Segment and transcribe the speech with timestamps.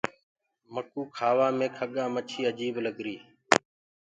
[0.73, 3.15] مڪوُ کآوآ مي کڳآ مڇي اجيب لگري۔